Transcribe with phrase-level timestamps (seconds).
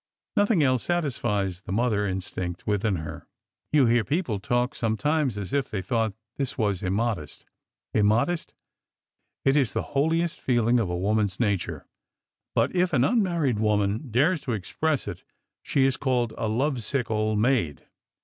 [0.35, 3.27] Nothing else satisfies the mother instinct within her.
[3.71, 7.45] You hear people talk sometimes as if they thought this was immodest.
[7.93, 8.55] Immodest
[9.43, 11.85] 1 It is the holiest feeling of a woman's nature!
[12.55, 15.23] But if an unmarried wo man dares to express it
[15.61, 17.85] she is called a love sick old maid